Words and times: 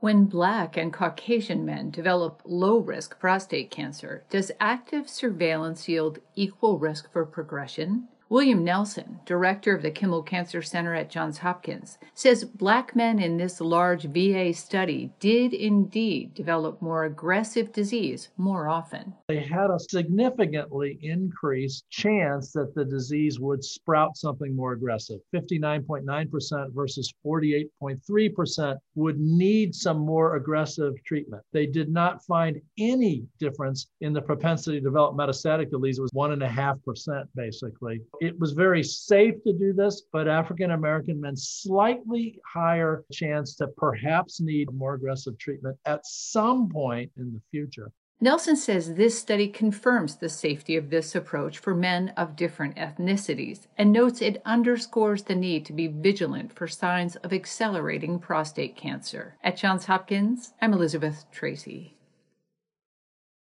When 0.00 0.24
Black 0.24 0.78
and 0.78 0.94
Caucasian 0.94 1.66
men 1.66 1.90
develop 1.90 2.40
low 2.46 2.78
risk 2.78 3.18
prostate 3.18 3.70
cancer, 3.70 4.24
does 4.30 4.50
active 4.58 5.10
surveillance 5.10 5.90
yield 5.90 6.20
equal 6.34 6.78
risk 6.78 7.12
for 7.12 7.26
progression? 7.26 8.08
William 8.30 8.62
Nelson, 8.62 9.18
director 9.26 9.74
of 9.74 9.82
the 9.82 9.90
Kimmel 9.90 10.22
Cancer 10.22 10.62
Center 10.62 10.94
at 10.94 11.10
Johns 11.10 11.38
Hopkins, 11.38 11.98
says 12.14 12.44
black 12.44 12.94
men 12.94 13.18
in 13.18 13.36
this 13.36 13.60
large 13.60 14.04
VA 14.04 14.54
study 14.54 15.10
did 15.18 15.52
indeed 15.52 16.32
develop 16.32 16.80
more 16.80 17.06
aggressive 17.06 17.72
disease 17.72 18.28
more 18.36 18.68
often. 18.68 19.12
They 19.26 19.40
had 19.40 19.70
a 19.70 19.80
significantly 19.80 21.00
increased 21.02 21.90
chance 21.90 22.52
that 22.52 22.72
the 22.76 22.84
disease 22.84 23.40
would 23.40 23.64
sprout 23.64 24.16
something 24.16 24.54
more 24.54 24.74
aggressive. 24.74 25.18
59.9% 25.34 26.72
versus 26.72 27.12
48.3% 27.26 28.76
would 28.94 29.18
need 29.18 29.74
some 29.74 29.98
more 29.98 30.36
aggressive 30.36 30.94
treatment. 31.04 31.42
They 31.52 31.66
did 31.66 31.90
not 31.90 32.24
find 32.26 32.60
any 32.78 33.24
difference 33.40 33.88
in 34.02 34.12
the 34.12 34.22
propensity 34.22 34.78
to 34.78 34.84
develop 34.84 35.16
metastatic 35.16 35.72
disease. 35.72 35.98
It 35.98 36.02
was 36.02 36.12
1.5% 36.12 37.24
basically 37.34 38.00
it 38.20 38.38
was 38.38 38.52
very 38.52 38.82
safe 38.82 39.34
to 39.44 39.52
do 39.52 39.72
this, 39.72 40.02
but 40.12 40.28
African 40.28 40.72
American 40.72 41.20
men 41.20 41.36
slightly 41.36 42.38
higher 42.46 43.04
chance 43.10 43.56
to 43.56 43.66
perhaps 43.68 44.40
need 44.40 44.72
more 44.72 44.94
aggressive 44.94 45.38
treatment 45.38 45.76
at 45.86 46.04
some 46.04 46.68
point 46.68 47.10
in 47.16 47.32
the 47.32 47.40
future. 47.50 47.90
Nelson 48.22 48.54
says 48.54 48.94
this 48.94 49.18
study 49.18 49.48
confirms 49.48 50.16
the 50.16 50.28
safety 50.28 50.76
of 50.76 50.90
this 50.90 51.14
approach 51.14 51.56
for 51.56 51.74
men 51.74 52.10
of 52.18 52.36
different 52.36 52.76
ethnicities 52.76 53.66
and 53.78 53.90
notes 53.90 54.20
it 54.20 54.42
underscores 54.44 55.22
the 55.22 55.34
need 55.34 55.64
to 55.64 55.72
be 55.72 55.86
vigilant 55.86 56.52
for 56.52 56.68
signs 56.68 57.16
of 57.16 57.32
accelerating 57.32 58.18
prostate 58.18 58.76
cancer. 58.76 59.38
At 59.42 59.56
Johns 59.56 59.86
Hopkins, 59.86 60.52
I'm 60.60 60.74
Elizabeth 60.74 61.24
Tracey. 61.32 61.96